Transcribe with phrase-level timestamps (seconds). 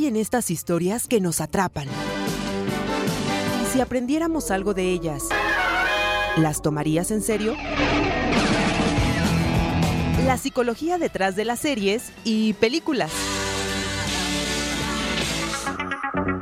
[0.00, 1.86] hay en estas historias que nos atrapan?
[3.62, 5.28] Y si aprendiéramos algo de ellas,
[6.36, 7.54] ¿las tomarías en serio?
[10.24, 13.10] La psicología detrás de las series y películas.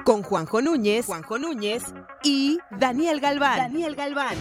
[0.05, 1.83] Con Juanjo Núñez, Juanjo Núñez
[2.23, 3.59] y Daniel Galván.
[3.59, 4.37] Daniel Galván.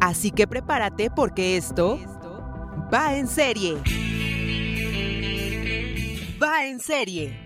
[0.00, 2.00] Así que prepárate porque esto
[2.92, 3.76] va en serie.
[6.60, 7.36] En serie.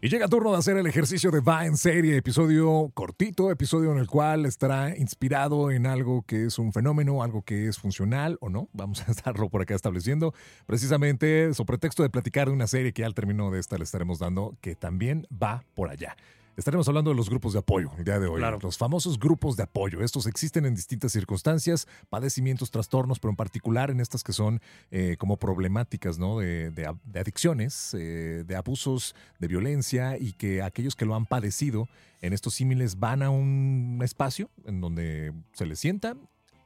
[0.00, 3.90] Y llega el turno de hacer el ejercicio de Va en serie, episodio cortito, episodio
[3.90, 8.38] en el cual estará inspirado en algo que es un fenómeno, algo que es funcional
[8.40, 8.68] o no.
[8.72, 10.32] Vamos a estarlo por acá estableciendo.
[10.66, 14.20] Precisamente, su pretexto de platicar de una serie que al término de esta le estaremos
[14.20, 16.16] dando, que también va por allá.
[16.56, 18.40] Estaremos hablando de los grupos de apoyo el día de hoy.
[18.62, 20.02] Los famosos grupos de apoyo.
[20.02, 25.16] Estos existen en distintas circunstancias, padecimientos, trastornos, pero en particular en estas que son eh,
[25.18, 26.38] como problemáticas ¿no?
[26.38, 31.88] de, adicciones, eh, de abusos, de violencia y que aquellos que lo han padecido
[32.22, 36.16] en estos símiles van a un espacio en donde se les sienta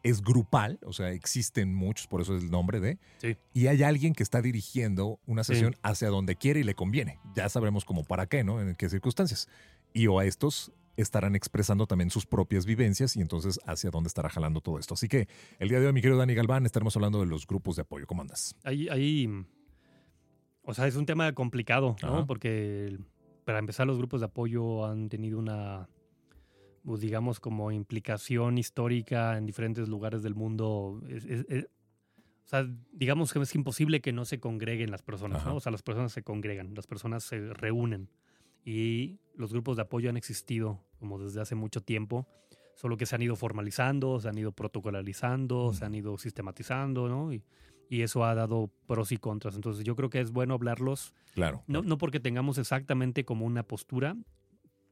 [0.02, 2.98] es grupal, o sea, existen muchos, por eso es el nombre de.
[3.52, 7.18] Y hay alguien que está dirigiendo una sesión hacia donde quiere y le conviene.
[7.34, 8.62] Ya sabremos cómo para qué, ¿no?
[8.62, 9.46] En qué circunstancias
[9.92, 14.28] y o a estos estarán expresando también sus propias vivencias y entonces hacia dónde estará
[14.28, 14.94] jalando todo esto.
[14.94, 17.76] Así que el día de hoy, mi querido Dani Galván, estaremos hablando de los grupos
[17.76, 18.06] de apoyo.
[18.06, 18.54] ¿Cómo andas?
[18.64, 19.28] Ahí, ahí
[20.62, 22.26] o sea, es un tema complicado, ¿no?
[22.26, 22.98] Porque
[23.44, 25.88] para empezar, los grupos de apoyo han tenido una,
[26.84, 31.00] pues, digamos, como implicación histórica en diferentes lugares del mundo.
[31.02, 35.56] o sea, digamos que es imposible que no se congreguen las personas, ¿no?
[35.56, 38.08] O sea, las personas se congregan, las personas se reúnen
[38.64, 42.28] y los grupos de apoyo han existido como desde hace mucho tiempo,
[42.74, 47.32] solo que se han ido formalizando, se han ido protocolarizando, se han ido sistematizando, ¿no?
[47.32, 47.42] Y,
[47.88, 49.54] y, eso ha dado pros y contras.
[49.54, 51.14] Entonces yo creo que es bueno hablarlos.
[51.34, 51.64] Claro.
[51.66, 54.16] No, no porque tengamos exactamente como una postura,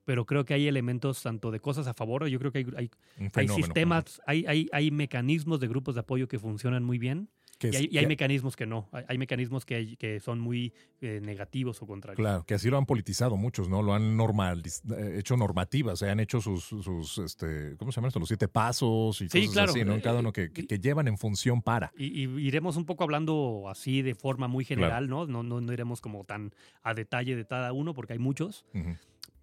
[0.04, 2.90] pero creo que hay elementos tanto de cosas a favor, yo creo que hay, hay,
[3.34, 7.28] hay sistemas, hay, hay, hay mecanismos de grupos de apoyo que funcionan muy bien
[7.60, 12.18] y, hay, mecanismos que no, hay, mecanismos que, que son muy eh, negativos o contrarios.
[12.18, 13.82] Claro, que así lo han politizado muchos, ¿no?
[13.82, 18.08] Lo han normal, eh, hecho normativas, se han hecho sus, sus este, ¿cómo se llama
[18.08, 18.20] esto?
[18.20, 19.94] Los siete pasos y cosas así, ¿no?
[19.94, 21.92] En cada uno que, que, llevan en función para.
[21.96, 25.26] Y, iremos un poco hablando así de forma muy general, ¿no?
[25.26, 25.42] ¿no?
[25.42, 25.72] ¿no?
[25.72, 26.52] iremos como tan
[26.82, 28.64] a detalle de cada uno porque hay muchos,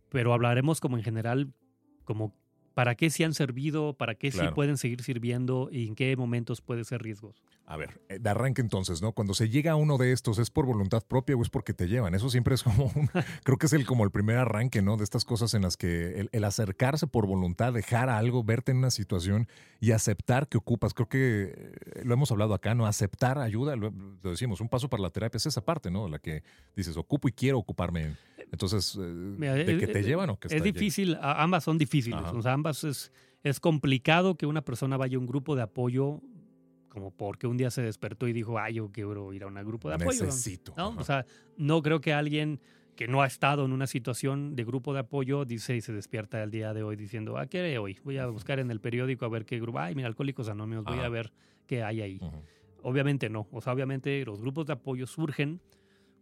[0.09, 1.53] pero hablaremos como en general
[2.05, 2.33] como
[2.75, 6.61] para qué sí han servido, para qué sí pueden seguir sirviendo y en qué momentos
[6.61, 7.41] puede ser riesgos.
[7.67, 9.13] A ver, eh, de arranque entonces, ¿no?
[9.13, 11.87] Cuando se llega a uno de estos, ¿es por voluntad propia o es porque te
[11.87, 12.13] llevan?
[12.13, 13.09] Eso siempre es como un,
[13.43, 14.97] creo que es el, como el primer arranque, ¿no?
[14.97, 18.91] De estas cosas en las que el, acercarse por voluntad, dejar algo, verte en una
[18.91, 19.47] situación
[19.79, 20.93] y aceptar que ocupas.
[20.93, 22.85] Creo que eh, lo hemos hablado acá, ¿no?
[22.85, 26.07] Aceptar ayuda, lo, decimos, un paso para la terapia es esa parte, ¿no?
[26.07, 26.43] La que
[26.75, 28.15] dices, ocupo y quiero ocuparme.
[28.51, 32.21] Entonces, eh, ¿de qué te llevan o qué Es difícil, ambas son difíciles.
[32.31, 33.11] O sea, ambas es,
[33.41, 36.21] es complicado que una persona vaya a un grupo de apoyo
[36.95, 39.89] como porque un día se despertó y dijo, ay, yo quiero ir a un grupo
[39.89, 40.23] de apoyo.
[40.23, 40.73] Necesito.
[40.78, 40.95] ¿no?
[40.97, 41.25] O sea,
[41.57, 42.61] no creo que alguien
[42.95, 46.41] que no ha estado en una situación de grupo de apoyo dice y se despierta
[46.41, 48.00] el día de hoy diciendo, ah, ¿qué haré hoy?
[48.05, 51.00] Voy a buscar en el periódico a ver qué grupo, ay, mira, Alcohólicos Anónimos, voy
[51.00, 51.34] a ver
[51.67, 52.22] qué hay ahí.
[52.81, 53.50] Obviamente no.
[53.51, 55.59] O sea, obviamente los grupos de apoyo surgen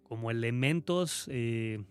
[0.01, 1.83] como elementos eh,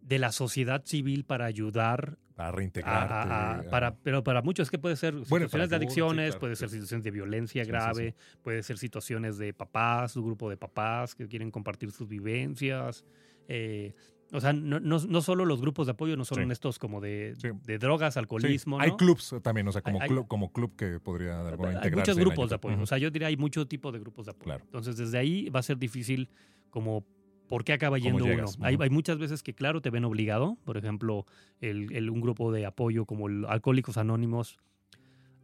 [0.00, 3.68] de la sociedad civil para ayudar a reintegrarte.
[3.68, 7.64] para, pero para muchos que puede ser situaciones de adicciones, puede ser situaciones de violencia
[7.64, 13.04] grave, puede ser situaciones de papás, un grupo de papás que quieren compartir sus vivencias.
[13.48, 13.94] Eh,
[14.32, 17.34] o sea, no, no, solo los grupos de apoyo, no son estos como de,
[17.64, 18.80] de drogas, alcoholismo.
[18.80, 22.48] Hay clubs también, o sea, como, club, como club que podría de Hay muchos grupos
[22.48, 22.80] de apoyo.
[22.80, 24.54] O sea, yo diría hay mucho tipo de grupos de apoyo.
[24.54, 26.30] Entonces, desde ahí va a ser difícil
[26.70, 27.04] como
[27.52, 28.46] ¿Por qué acaba yendo uno?
[28.62, 30.56] Hay, muchas veces que, claro, te ven obligado.
[30.64, 31.26] Por ejemplo,
[31.60, 34.56] el, un grupo de apoyo como el Alcohólicos Anónimos,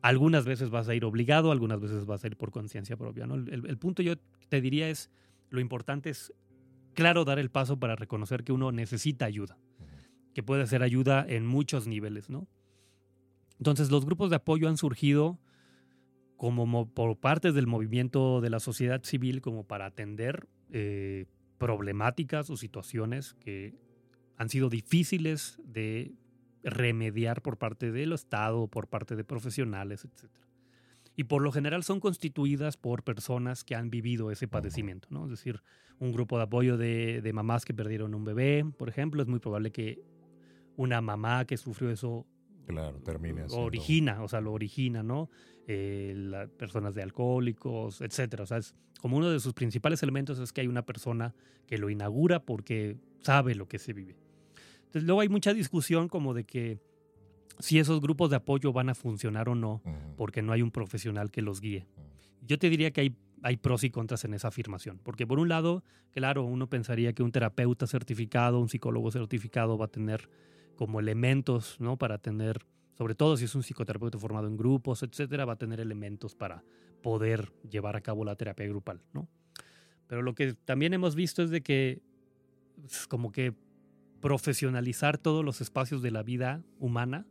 [0.00, 3.26] algunas veces vas a ir obligado, algunas veces vas a ir por conciencia propia.
[3.26, 3.34] ¿no?
[3.34, 4.14] El, punto yo
[4.48, 5.10] te diría es,
[5.50, 6.32] lo importante es,
[6.94, 9.58] claro, dar el paso para reconocer que uno necesita ayuda,
[10.32, 12.30] que puede ser ayuda en muchos niveles.
[12.30, 12.48] ¿no?
[13.58, 15.38] Entonces, los grupos de apoyo han surgido
[16.38, 21.26] como por partes del movimiento de la sociedad civil como para atender eh,
[21.58, 23.74] problemáticas o situaciones que
[24.36, 26.12] han sido difíciles de
[26.62, 30.30] remediar por parte del Estado, por parte de profesionales, etc.
[31.16, 35.24] Y por lo general son constituidas por personas que han vivido ese padecimiento, ¿no?
[35.24, 35.62] Es decir,
[35.98, 39.40] un grupo de apoyo de, de mamás que perdieron un bebé, por ejemplo, es muy
[39.40, 40.00] probable que
[40.76, 42.24] una mamá que sufrió eso
[42.68, 45.30] claro, termina origina, o sea, lo origina, ¿no?
[45.66, 48.44] Eh, las personas de alcohólicos, etcétera.
[48.44, 51.34] O sea, es como uno de sus principales elementos es que hay una persona
[51.66, 54.16] que lo inaugura porque sabe lo que se vive.
[54.78, 56.78] Entonces, luego hay mucha discusión como de que
[57.58, 59.82] si esos grupos de apoyo van a funcionar o no,
[60.16, 61.86] porque no hay un profesional que los guíe.
[62.42, 65.48] Yo te diría que hay, hay pros y contras en esa afirmación, porque por un
[65.48, 65.82] lado,
[66.12, 70.30] claro, uno pensaría que un terapeuta certificado, un psicólogo certificado va a tener
[70.78, 71.96] como elementos, ¿no?
[71.96, 72.64] Para tener,
[72.96, 76.62] sobre todo si es un psicoterapeuta formado en grupos, etcétera, va a tener elementos para
[77.02, 79.28] poder llevar a cabo la terapia grupal, ¿no?
[80.06, 82.00] Pero lo que también hemos visto es de que
[82.80, 83.54] pues, como que
[84.20, 87.26] profesionalizar todos los espacios de la vida humana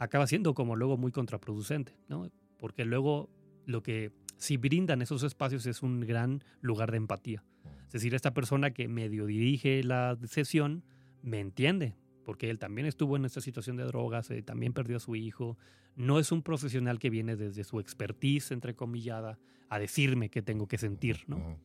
[0.00, 2.28] acaba siendo como luego muy contraproducente, ¿no?
[2.58, 3.30] Porque luego
[3.64, 7.44] lo que si brindan esos espacios es un gran lugar de empatía.
[7.86, 10.82] Es decir, esta persona que medio dirige la sesión
[11.22, 11.94] me entiende,
[12.28, 15.56] porque él también estuvo en esta situación de drogas, eh, también perdió a su hijo.
[15.96, 19.38] No es un profesional que viene desde su expertise, entrecomillada,
[19.70, 21.56] a decirme qué tengo que sentir, ¿no?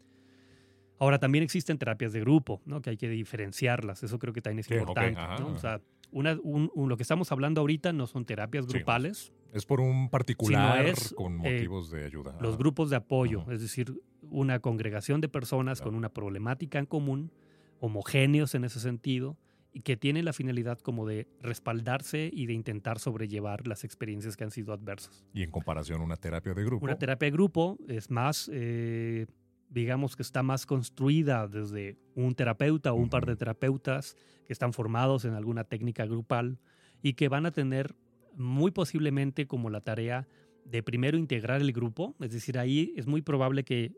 [1.00, 2.82] Ahora, también existen terapias de grupo, ¿no?
[2.82, 4.04] Que hay que diferenciarlas.
[4.04, 5.82] Eso creo que también es importante, O sea,
[6.12, 9.34] una, lo que estamos hablando ahorita no son terapias grupales.
[9.52, 12.38] es por un particular con eh, motivos de ayuda.
[12.40, 17.34] Los grupos de apoyo, es decir, una congregación de personas con una problemática en común,
[17.82, 19.36] homogéneos en ese sentido,
[19.84, 24.52] que tienen la finalidad como de respaldarse y de intentar sobrellevar las experiencias que han
[24.52, 25.26] sido adversas.
[25.34, 26.86] Y en comparación, una terapia de grupo.
[26.86, 29.26] Una terapia de grupo es más eh,
[29.74, 34.16] digamos que está más construida desde un terapeuta o un par de terapeutas
[34.46, 36.60] que están formados en alguna técnica grupal
[37.02, 37.96] y que van a tener
[38.36, 40.28] muy posiblemente como la tarea
[40.64, 43.98] de primero integrar el grupo, es decir, ahí es muy probable que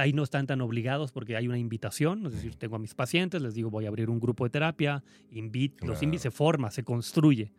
[0.00, 3.40] ahí no están tan obligados porque hay una invitación, es decir, tengo a mis pacientes,
[3.42, 6.82] les digo voy a abrir un grupo de terapia, invito, los invitos, se forma, se
[6.82, 7.52] construye.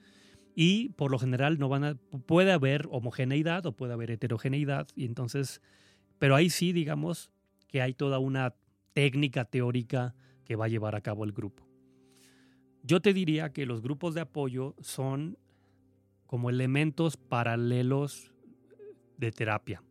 [0.56, 1.96] Y por lo general no van a,
[2.26, 5.62] puede haber homogeneidad o puede haber heterogeneidad, y entonces,
[6.20, 7.32] pero ahí sí, digamos,
[7.68, 8.56] que hay toda una
[8.94, 11.66] técnica teórica que va a llevar a cabo el grupo.
[12.84, 15.38] Yo te diría que los grupos de apoyo son
[16.26, 18.34] como elementos paralelos
[19.18, 19.84] de terapia.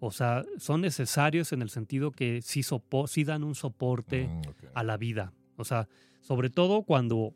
[0.00, 2.62] O sea, son necesarios en el sentido que sí,
[3.24, 4.40] dan un soporte mm,
[4.74, 5.34] a la vida.
[5.56, 5.88] O sea,
[6.22, 7.34] sobre todo cuando,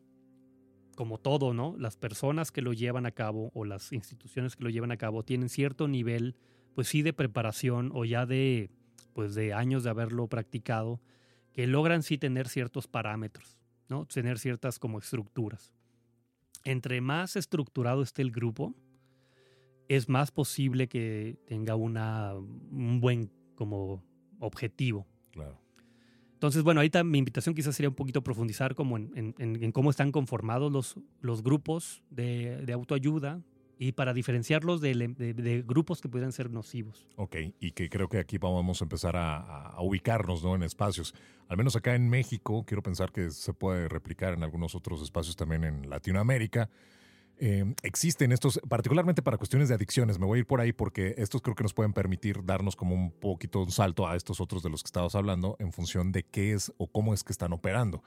[0.96, 1.76] como todo, ¿no?
[1.78, 5.22] Las personas que lo llevan a cabo o las instituciones que lo llevan a cabo
[5.22, 6.36] tienen cierto nivel,
[6.74, 8.70] pues sí, de preparación o ya de,
[9.12, 11.02] pues de años de haberlo practicado,
[11.52, 13.58] que logran sí tener ciertos parámetros,
[13.90, 14.06] ¿no?
[14.06, 15.74] Tener ciertas como estructuras.
[16.64, 18.74] Entre más estructurado esté el grupo,
[19.88, 24.02] es más posible que tenga una, un buen como
[24.38, 25.06] objetivo.
[25.30, 25.60] Claro.
[26.34, 30.70] Entonces, bueno, ahí mi invitación quizás sería un poquito profundizar como en, cómo están conformados
[30.70, 33.42] los, los grupos de, de autoayuda,
[33.78, 37.06] y para diferenciarlos de, grupos que puedan ser nocivos.
[37.16, 40.54] Ok, y que creo que aquí vamos a empezar a, ubicarnos ¿no?
[40.54, 41.14] en espacios.
[41.48, 45.36] Al menos acá en México, quiero pensar que se puede replicar en algunos otros espacios
[45.36, 46.70] también en Latinoamérica.
[47.38, 51.14] Eh, existen estos, particularmente para cuestiones de adicciones, me voy a ir por ahí porque
[51.18, 54.62] estos creo que nos pueden permitir darnos como un poquito un salto a estos otros
[54.62, 57.52] de los que estabas hablando en función de qué es o cómo es que están
[57.52, 58.02] operando.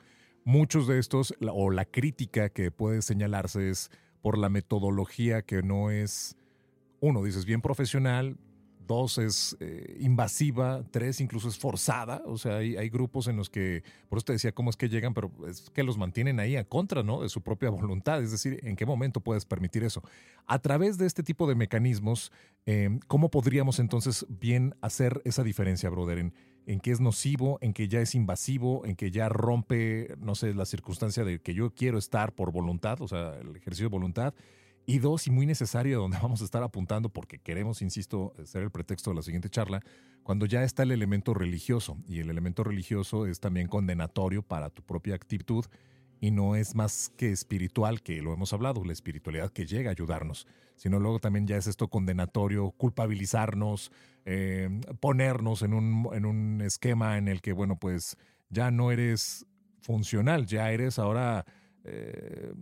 [0.45, 5.91] Muchos de estos, o la crítica que puede señalarse es por la metodología que no
[5.91, 6.37] es,
[7.01, 8.37] uno, dices, bien profesional,
[8.87, 13.83] dos es eh, invasiva, tres incluso es forzada, o sea, hay, grupos en los que,
[14.09, 16.63] por eso te decía cómo es que llegan, pero es que los mantienen ahí a
[16.63, 17.21] contra, ¿no?
[17.21, 20.01] De su propia voluntad, es decir, ¿en qué momento puedes permitir eso?
[20.47, 22.31] A través de este tipo de mecanismos,
[22.65, 26.17] em, ¿cómo podríamos entonces bien hacer esa diferencia, brother?
[26.17, 26.33] En,
[26.67, 30.53] en qué es nocivo, en que ya es invasivo, en que ya rompe, no sé,
[30.53, 34.33] la circunstancia de que yo quiero estar por voluntad, o sea, el ejercicio de voluntad.
[34.89, 38.71] Y dos, y muy necesario, donde vamos a estar apuntando, porque queremos, insisto, ser el
[38.71, 39.83] pretexto de la siguiente charla,
[40.23, 41.97] cuando ya está el elemento religioso.
[42.07, 45.65] Y el elemento religioso es también condenatorio para tu propia actitud
[46.21, 49.91] y no es más que espiritual, que lo hemos hablado, la espiritualidad que llega a
[49.91, 53.91] ayudarnos, sino luego también ya es esto condenatorio, culpabilizarnos,
[54.25, 54.69] eh,
[55.01, 58.17] ponernos en un, en un esquema en el que, bueno, pues
[58.49, 59.45] ya no eres
[59.81, 61.45] funcional, ya eres ahora...
[61.83, 62.53] Eh,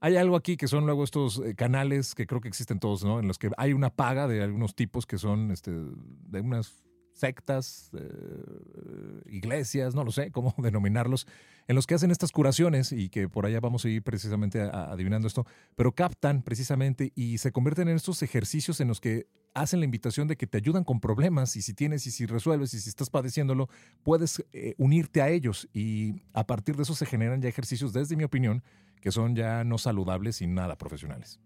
[0.00, 3.20] hay algo aquí que son luego estos eh, canales que creo que existen todos, ¿no?
[3.20, 7.90] En los que hay una paga de algunos tipos que son este, de unas sectas,
[7.92, 11.26] eh, iglesias, no lo sé cómo denominarlos,
[11.68, 15.28] en los que hacen estas curaciones y que por allá vamos a ir precisamente adivinando
[15.28, 19.84] esto, pero captan precisamente y se convierten en estos ejercicios en los que hacen la
[19.84, 22.88] invitación de que te ayudan con problemas y si tienes y si resuelves y si
[22.88, 23.68] estás padeciéndolo,
[24.02, 28.16] puedes eh, unirte a ellos y a partir de eso se generan ya ejercicios, desde
[28.16, 28.62] mi opinión,
[29.00, 31.40] que son ya no saludables y nada profesionales.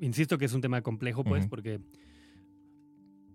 [0.00, 1.80] insisto que es un tema complejo, pues, porque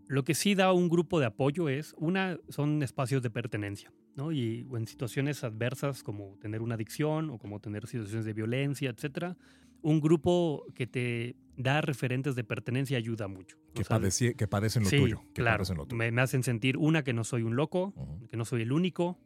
[0.08, 4.32] lo que sí da un grupo de apoyo es, una, son espacios de pertenencia, ¿no?
[4.32, 9.38] Y en situaciones adversas como tener una adicción o como tener situaciones de violencia, etcétera,
[9.82, 13.58] un grupo que te da referentes de pertenencia ayuda mucho.
[13.74, 13.84] Que,
[14.36, 15.22] que padecen lo tuyo.
[15.34, 15.64] claro.
[15.94, 17.94] Me, hacen sentir, una, que no soy un loco,
[18.30, 19.18] que no soy el único,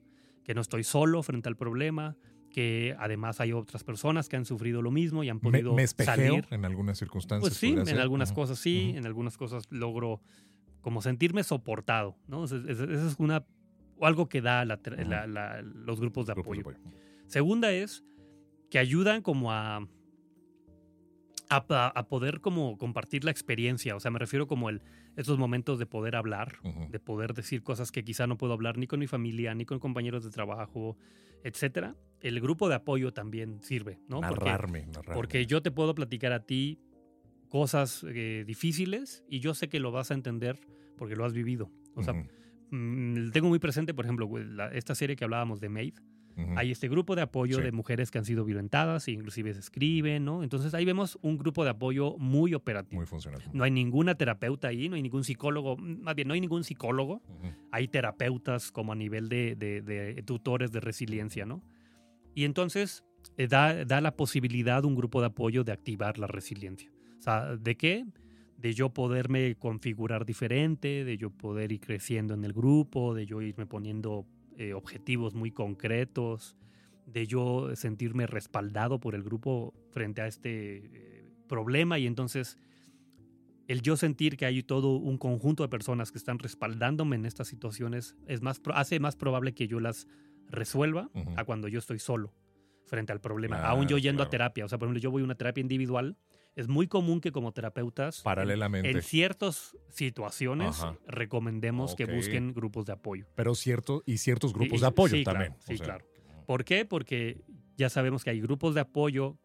[0.44, 2.16] que no estoy solo frente al problema,
[2.56, 5.88] que además hay otras personas que han sufrido lo mismo y han podido me, me
[5.88, 6.48] salir.
[6.52, 7.50] en algunas circunstancias.
[7.50, 10.22] Pues sí, en algunas cosas sí, en algunas cosas logro
[10.80, 12.46] como sentirme soportado, ¿no?
[12.46, 13.46] Eso, es una
[14.00, 16.64] algo que da los grupos de apoyo.
[17.28, 18.06] Segunda es
[18.70, 19.86] que ayudan como a
[21.50, 23.98] a, poder como compartir la experiencia.
[23.98, 24.82] O sea, me refiero como el,
[25.16, 28.88] estos momentos de poder hablar, de poder decir cosas que quizá no puedo hablar ni
[28.88, 30.98] con mi familia, ni con compañeros de trabajo,
[31.44, 31.96] etcétera.
[32.22, 34.22] El grupo de apoyo también sirve, ¿no?
[34.22, 36.80] Narrarme, porque, porque yo te puedo platicar a ti
[37.50, 40.60] cosas eh, difíciles y yo sé que lo vas a entender
[40.98, 41.72] porque lo has vivido.
[41.96, 42.14] O sea,
[42.72, 44.30] mm, tengo muy presente, por ejemplo,
[44.74, 45.96] esta serie que hablábamos de Maid
[46.56, 50.26] hay este grupo de apoyo de mujeres que han sido violentadas e inclusive se escriben,
[50.26, 50.44] ¿no?
[50.44, 53.00] Entonces ahí vemos un grupo de apoyo muy operativo.
[53.00, 53.42] Muy funcional.
[53.54, 57.22] No hay ninguna terapeuta ahí, no hay ningún psicólogo, más bien no hay ningún psicólogo.
[57.72, 61.64] Hay terapeutas como a nivel de, tutores de resiliencia, ¿no?
[62.34, 63.06] Y entonces
[63.38, 66.92] eh, da, da la posibilidad un grupo de apoyo de activar la resiliencia.
[67.18, 68.06] O sea, ¿de qué?
[68.58, 73.42] de yo poderme configurar diferente, de yo poder ir creciendo en el grupo, de yo
[73.42, 74.26] irme poniendo
[74.58, 76.58] eh, objetivos muy concretos,
[77.06, 82.58] de yo sentirme respaldado por el grupo frente a este eh, problema y entonces
[83.68, 87.48] el yo sentir que hay todo un conjunto de personas que están respaldándome en estas
[87.48, 90.08] situaciones es más hace más probable que yo las
[90.50, 92.34] resuelva a cuando yo estoy solo
[92.86, 94.66] frente al problema, aún yo yendo a terapia.
[94.66, 96.18] O sea, por ejemplo, yo voy a una terapia individual
[96.56, 102.94] es muy común que como terapeutas, paralelamente, en, ciertas situaciones, recomendemos que busquen grupos de
[102.94, 103.26] apoyo.
[103.36, 105.56] Pero cierto, y ciertos grupos de apoyo también.
[105.60, 106.06] sí, claro.
[106.46, 106.86] ¿Por qué?
[106.86, 107.44] Porque
[107.76, 109.38] ya sabemos que hay grupos de apoyo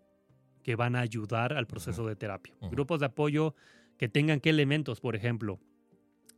[0.62, 2.54] que van a ayudar al proceso de terapia.
[2.70, 3.54] Grupos de apoyo
[3.96, 5.58] que tengan qué elementos, por ejemplo,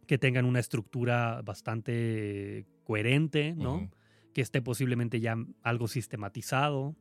[0.07, 3.91] que tengan una estructura bastante coherente, ¿no?
[4.33, 6.97] Que esté posiblemente ya algo sistematizado,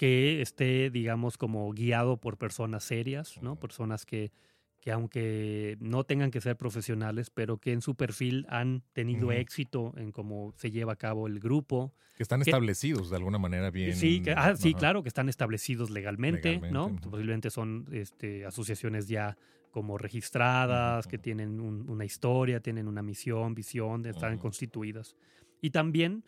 [0.00, 3.56] que esté, digamos, como guiado por personas serias, ¿no?
[3.56, 4.32] Personas que,
[4.80, 9.92] que aunque no tengan que ser profesionales, pero que en su perfil han tenido éxito
[9.98, 11.92] en cómo se lleva a cabo el grupo.
[12.16, 13.94] Que están establecidos de alguna manera bien.
[13.94, 16.96] Sí, ah, sí claro, que están establecidos legalmente, ¿no?
[16.96, 19.36] Posiblemente son este, asociaciones ya
[19.70, 25.14] como registradas, que tienen una historia, tienen una misión, visión, están constituidas.
[25.60, 26.24] Y también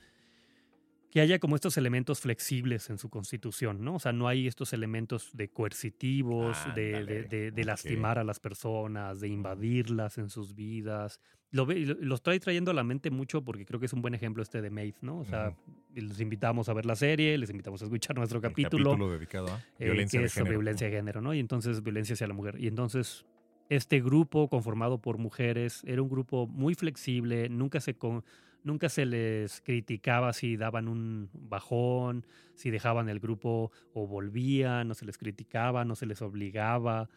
[1.13, 3.97] que haya como estos elementos flexibles en su constitución, ¿no?
[3.97, 10.17] O sea, no hay estos elementos de coercitivos, de, lastimar a las personas, de invadirlas
[10.17, 11.21] en sus vidas.
[11.51, 14.43] Lo, lo, estoy trayendo a la mente mucho porque creo que es un buen ejemplo
[14.43, 15.19] este de Maid, ¿no?
[15.19, 15.55] O sea,
[15.95, 18.93] les invitamos a ver la serie, les invitamos a escuchar nuestro capítulo.
[18.93, 21.35] capítulo dedicado a eh, violencia que es sobre violencia de género, ¿no?
[21.35, 22.57] Y entonces violencia hacia la mujer.
[22.59, 23.27] Y entonces
[23.69, 27.99] este grupo conformado por mujeres era un grupo muy flexible, nunca se...
[27.99, 28.25] Con,
[28.65, 34.95] nunca se les criticaba si daban un bajón, si dejaban el grupo o volvían, no
[34.95, 37.09] se les criticaba, no se les obligaba,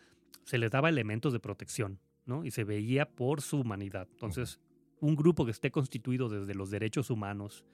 [0.43, 2.45] se les daba elementos de protección, ¿no?
[2.45, 4.07] Y se veía por su humanidad.
[4.11, 4.59] Entonces,
[4.99, 7.65] un grupo que esté constituido desde los derechos humanos,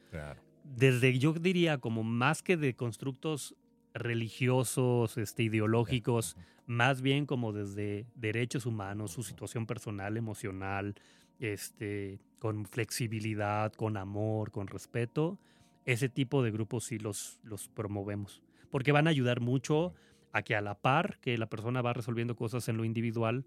[0.64, 3.56] desde yo diría como más que de constructos
[3.94, 10.96] religiosos, este, ideológicos, más bien como desde derechos humanos, su situación personal, emocional,
[11.42, 15.40] este, con flexibilidad, con amor, con respeto,
[15.86, 18.44] ese tipo de grupos sí los, los promovemos.
[18.70, 19.94] Porque van a ayudar mucho
[20.32, 23.46] a que a la par que la persona va resolviendo cosas en lo individual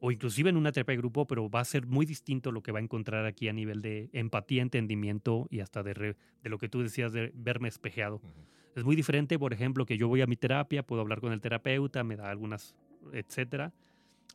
[0.00, 2.72] o inclusive en una terapia de grupo, pero va a ser muy distinto lo que
[2.72, 6.68] va a encontrar aquí a nivel de empatía, entendimiento y hasta de, de lo que
[6.68, 8.20] tú decías de verme espejeado.
[8.74, 11.40] Es muy diferente, por ejemplo, que yo voy a mi terapia, puedo hablar con el
[11.40, 12.76] terapeuta, me da algunas,
[13.12, 13.72] etcétera,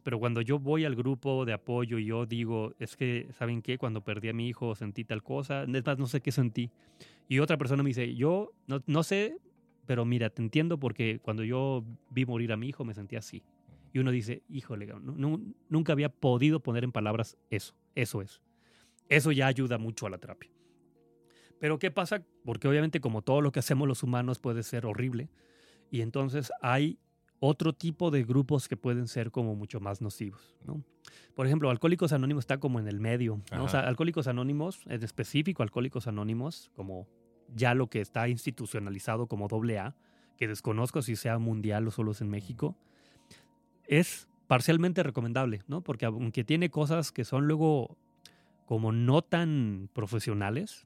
[0.04, 3.78] pero cuando yo voy al grupo de apoyo y yo digo, es que, ¿saben qué?
[3.78, 6.72] Cuando perdí a mi hijo sentí tal cosa, es más, no sé qué sentí.
[7.28, 9.38] Y otra persona me dice, yo no, no sé,
[9.86, 13.44] pero mira, te entiendo porque cuando yo vi morir a mi hijo me sentí así.
[13.94, 15.40] Y uno dice, híjole, no,
[15.70, 18.42] nunca había podido poner en palabras eso, eso es.
[19.10, 20.50] Eso ya ayuda mucho a la terapia.
[21.60, 22.26] Pero ¿qué pasa?
[22.44, 25.30] Porque obviamente como todo lo que hacemos los humanos puede ser horrible.
[25.92, 26.98] Y entonces hay
[27.44, 30.84] otro tipo de grupos que pueden ser como mucho más nocivos, ¿no?
[31.34, 33.64] Por ejemplo, Alcohólicos Anónimos está como en el medio, ¿no?
[33.64, 37.08] O sea, Alcohólicos Anónimos, en específico Alcohólicos Anónimos, como
[37.56, 39.96] ya lo que está institucionalizado como doble A,
[40.38, 42.78] que desconozco si sea mundial o solo es en México,
[43.88, 45.82] es parcialmente recomendable, ¿no?
[45.82, 47.98] Porque aunque tiene cosas que son luego
[48.68, 50.86] como no tan profesionales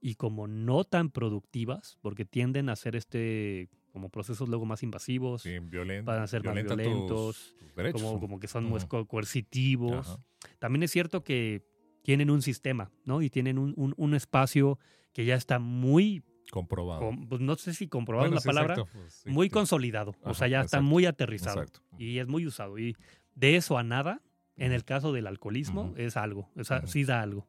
[0.00, 5.42] y como no tan productivas, porque tienden a ser este como procesos luego más invasivos,
[5.42, 5.56] sí,
[6.04, 7.54] para ser más violentos,
[7.92, 10.18] como, como, que son muy coercitivos.
[10.58, 11.62] También es cierto que
[12.02, 13.22] tienen un sistema, ¿no?
[13.22, 14.80] Y tienen un, un, espacio
[15.12, 17.08] que ya está muy comprobado.
[17.28, 20.16] pues no sé si comprobado es la palabra, pues, muy consolidado.
[20.24, 21.64] o sea, ya está muy aterrizado
[21.96, 22.80] y es muy usado.
[22.80, 22.96] Y
[23.36, 24.22] de eso a nada,
[24.56, 26.50] en el caso del alcoholismo, es algo.
[26.56, 27.46] O sea, sí da algo.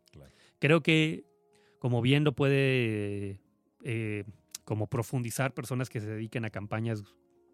[0.59, 1.25] Creo que,
[1.79, 3.41] como bien lo puede
[3.83, 4.25] eh,
[4.65, 7.03] como profundizar personas que se dediquen a campañas,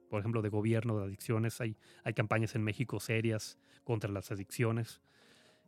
[0.10, 5.02] por ejemplo, de gobierno de adicciones, hay, hay campañas en México serias contra las adicciones.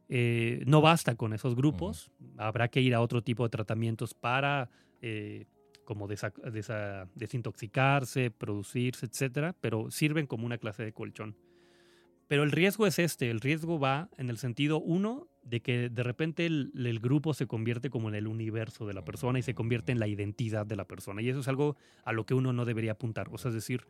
[0.10, 4.70] Eh, no basta con esos grupos, habrá que ir a otro tipo de tratamientos para
[5.02, 5.46] eh,
[5.86, 11.36] como desintoxicarse, producirse, etcétera, pero sirven como una clase de colchón.
[12.28, 16.04] Pero el riesgo es este, el riesgo va en el sentido, uno, de que de
[16.04, 19.92] repente el, grupo se convierte como en el universo de la persona y se convierte
[19.92, 21.22] en la identidad de la persona.
[21.22, 23.28] Y eso es algo a lo que uno no debería apuntar.
[23.32, 23.86] O sea, es decir,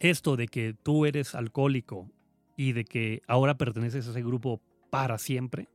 [0.00, 2.10] esto de que tú eres alcohólico
[2.56, 4.60] y de que ahora perteneces a ese grupo
[4.90, 5.68] para siempre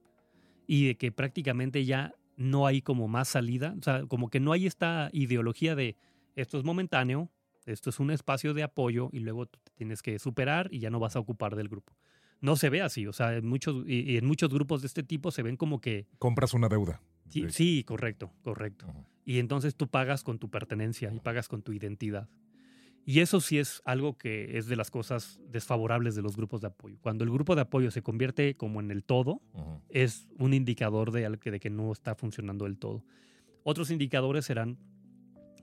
[0.67, 4.53] y de que prácticamente ya no hay como más salida, o sea, como que no
[4.53, 5.97] hay esta ideología de
[6.35, 7.29] esto es momentáneo,
[7.65, 10.99] esto es un espacio de apoyo y luego te tienes que superar y ya no
[10.99, 11.93] vas a ocupar del grupo.
[12.41, 15.31] No se ve así, o sea, en muchos, y, en muchos grupos de este tipo
[15.31, 16.07] se ven como que...
[16.19, 17.01] Compras una deuda.
[17.49, 18.87] Sí, correcto, correcto.
[19.25, 22.27] Y entonces tú pagas con tu pertenencia y pagas con tu identidad.
[23.05, 26.67] Y eso sí es algo que es de las cosas desfavorables de los grupos de
[26.67, 26.97] apoyo.
[27.01, 29.41] Cuando el grupo de apoyo se convierte como en el todo,
[29.89, 33.03] es un indicador de, de que no está funcionando del todo.
[33.63, 34.77] Otros indicadores serán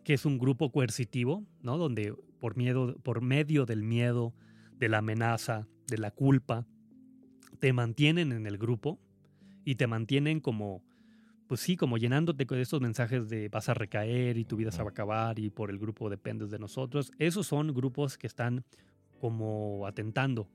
[0.05, 1.79] que es un grupo coercitivo, ¿no?
[1.79, 4.35] Donde por, miedo, por medio del miedo,
[4.79, 6.67] de la amenaza, de la culpa,
[7.59, 8.99] te mantienen en el grupo
[9.65, 10.83] y te mantienen como
[11.47, 14.83] pues sí, como llenándote de estos mensajes de vas a recaer y tu vida se
[14.83, 17.13] va a acabar y por el grupo dependes de nosotros.
[17.19, 18.65] Esos son grupos que están
[19.21, 20.49] como atentando.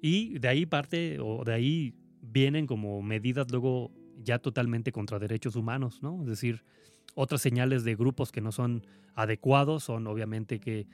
[0.00, 3.90] Y de ahí parte, o de ahí vienen como medidas luego
[4.22, 6.20] ya totalmente contra derechos humanos, ¿no?
[6.22, 6.62] Es decir,
[7.14, 10.86] otras señales de grupos que no son adecuados son obviamente que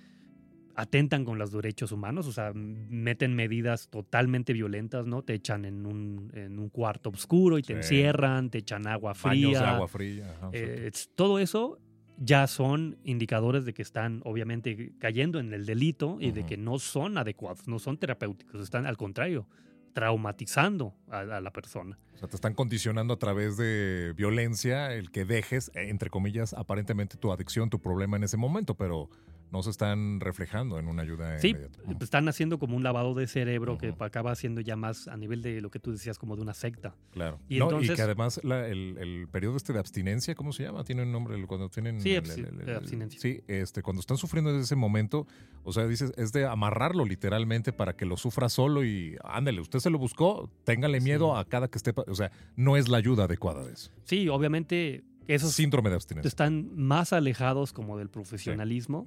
[0.75, 5.23] atentan con los derechos humanos, o sea, meten medidas totalmente violentas, ¿no?
[5.23, 9.75] Te echan en un, en un cuarto oscuro y te encierran, te echan agua fría.
[9.75, 10.35] agua fría.
[10.53, 11.79] Eh, todo eso
[12.17, 16.79] ya son indicadores de que están obviamente cayendo en el delito y de que no
[16.79, 19.47] son adecuados, no son terapéuticos, están al contrario,
[19.93, 21.99] traumatizando a, a, la persona.
[22.15, 27.17] O sea, te están condicionando a través de violencia el que dejes, entre comillas, aparentemente
[27.17, 29.09] tu adicción, tu problema en ese momento, pero
[29.55, 31.55] no se están reflejando en una ayuda sí,
[32.01, 35.61] están haciendo como un lavado de cerebro que acaba siendo ya más a nivel de
[35.61, 36.97] lo que tú decías, como de una secta.
[37.13, 37.39] Claro.
[37.49, 40.83] Y, y que además el, periodo este de abstinencia, ¿cómo se llama?
[40.83, 42.01] Tiene un nombre cuando tienen...
[42.01, 43.21] Sí, abstinencia.
[43.21, 45.29] Sí, este, cuando están sufriendo desde ese momento,
[45.63, 49.79] o sea, dices, es de amarrarlo literalmente para que lo sufra solo y ándale, usted
[49.79, 51.95] se lo buscó, téngale miedo a cada que esté...
[52.09, 53.93] O sea, no es la ayuda adecuada de eso.
[54.03, 56.29] Sí, obviamente esos síndrome de abstinencia.
[56.29, 59.07] Están más alejados como del profesionalismo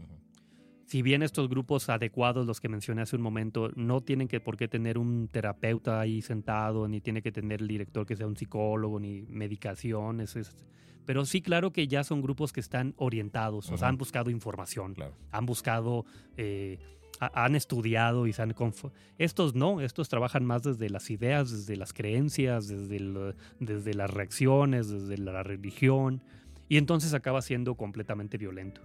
[0.88, 4.56] si bien estos grupos adecuados, los que mencioné hace un momento, no tienen que por
[4.56, 8.38] qué tener un terapeuta ahí sentado, ni tiene que tener el director que sea un
[8.38, 10.38] psicólogo, ni medicaciones,
[11.06, 14.96] pero sí, claro que ya son grupos que están orientados, o sea, han buscado información,
[15.32, 16.06] han buscado,
[16.38, 16.80] eh,
[17.20, 18.56] han estudiado y se han...
[19.18, 24.88] Estos no, estos trabajan más desde las ideas, desde las creencias, desde, desde las reacciones,
[24.88, 26.24] desde la religión,
[26.70, 28.82] y entonces acaba siendo completamente violento.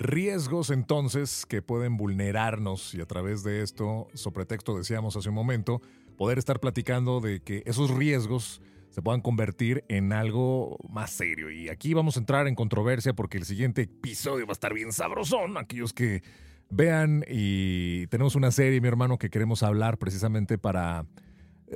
[0.00, 5.34] Riesgos entonces que pueden vulnerarnos y a través de esto, sobre texto decíamos hace un
[5.34, 5.82] momento,
[6.16, 11.50] poder estar platicando de que esos riesgos se puedan convertir en algo más serio.
[11.50, 14.90] Y aquí vamos a entrar en controversia porque el siguiente episodio va a estar bien
[14.90, 15.58] sabrosón.
[15.58, 16.22] Aquellos que
[16.70, 21.04] vean y tenemos una serie, mi hermano, que queremos hablar precisamente para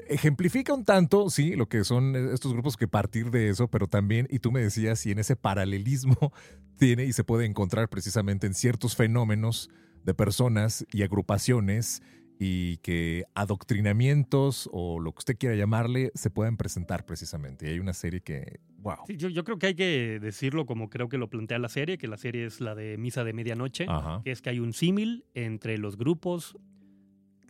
[0.09, 4.27] ejemplifica un tanto, sí, lo que son estos grupos que partir de eso, pero también,
[4.31, 6.33] y tú me decías, si en ese paralelismo
[6.79, 9.71] tiene y se puede encontrar precisamente en ciertos fenómenos
[10.05, 12.03] de personas y agrupaciones
[12.39, 17.67] y que adoctrinamientos o lo que usted quiera llamarle se pueden presentar precisamente.
[17.67, 18.97] Y hay una serie que, wow.
[19.09, 22.09] yo, yo, creo que hay que decirlo como creo que lo plantea la serie, que
[22.09, 23.87] la serie es la de Misa de Medianoche,
[24.25, 26.59] que es que hay un símil entre los grupos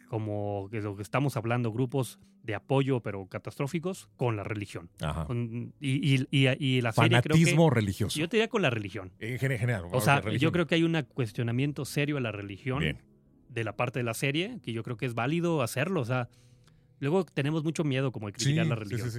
[0.09, 4.91] como que lo que estamos hablando, grupos de apoyo pero catastróficos con la religión.
[5.81, 8.19] y, y, y, la serie Fanatismo religioso.
[8.19, 9.13] Yo te diría con la religión.
[9.19, 9.85] En general.
[9.93, 12.99] O sea, yo creo que hay un cuestionamiento serio a la religión
[13.49, 16.01] de la parte de la serie, que yo creo que es válido hacerlo.
[16.01, 16.29] O sea,
[16.99, 19.11] luego tenemos mucho miedo como de criticar la religión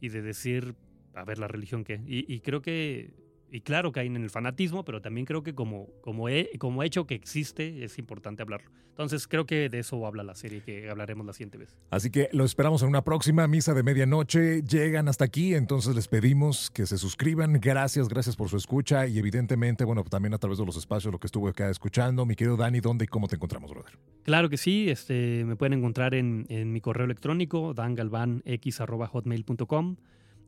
[0.00, 0.74] y de decir,
[1.14, 2.00] a ver, la religión qué.
[2.06, 3.12] y creo que
[3.52, 6.24] y claro, caen en el fanatismo, pero también creo que como, como,
[6.58, 8.70] como hecho que existe, es importante hablarlo.
[8.88, 11.76] Entonces creo que de eso habla la serie que hablaremos la siguiente vez.
[11.90, 14.62] Así que lo esperamos en una próxima misa de medianoche.
[14.62, 17.60] Llegan hasta aquí, entonces les pedimos que se suscriban.
[17.60, 21.20] Gracias, gracias por su escucha y evidentemente, bueno, también a través de los espacios, lo
[21.20, 22.24] que estuve acá escuchando.
[22.24, 23.98] Mi querido Dani, ¿dónde y cómo te encontramos, brother?
[24.22, 29.96] Claro que sí, este, me pueden encontrar en, en mi correo electrónico, dangalvanx.hotmail.com.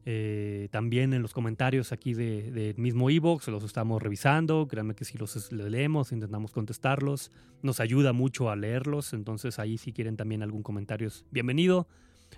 [0.07, 4.69] Eh, también en los comentarios aquí del de mismo ebook los estamos revisando.
[4.69, 7.31] Créanme que si los leemos, intentamos contestarlos.
[7.63, 9.15] Nos ayuda mucho a leerlos.
[9.15, 11.89] Entonces ahí si quieren también algún comentario es bienvenido.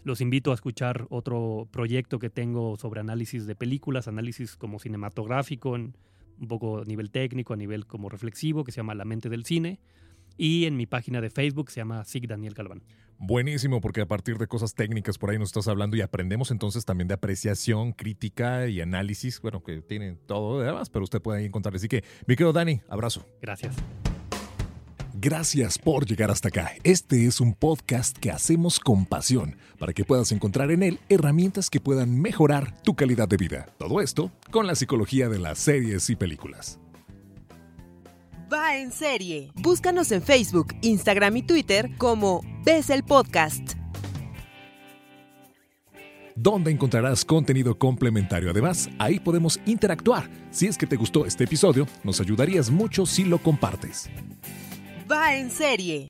[0.04, 5.70] Los invito a escuchar otro proyecto que tengo sobre análisis de películas, análisis como cinematográfico,
[5.72, 5.94] un
[6.48, 9.80] poco a nivel técnico, a nivel como reflexivo, que se llama La mente del cine.
[10.36, 12.82] Y en mi página de Facebook se llama SIG Daniel Calván.
[13.18, 16.84] Buenísimo, porque a partir de cosas técnicas por ahí nos estás hablando y aprendemos entonces
[16.84, 21.46] también de apreciación, crítica y análisis, bueno, que tiene todo demás, pero usted puede ahí
[21.46, 21.74] encontrar.
[21.74, 23.26] Así que, mi querido Dani, abrazo.
[23.40, 23.74] Gracias.
[25.18, 26.72] Gracias por llegar hasta acá.
[26.84, 31.70] Este es un podcast que hacemos con pasión para que puedas encontrar en él herramientas
[31.70, 33.66] que puedan mejorar tu calidad de vida.
[33.78, 36.78] Todo esto con la psicología de las series y películas
[38.52, 39.50] va en serie.
[39.54, 43.74] Búscanos en Facebook, Instagram y Twitter como Ves el Podcast.
[46.34, 48.50] Donde encontrarás contenido complementario.
[48.50, 50.28] Además, ahí podemos interactuar.
[50.50, 54.10] Si es que te gustó este episodio, nos ayudarías mucho si lo compartes.
[55.10, 56.04] Va en serie.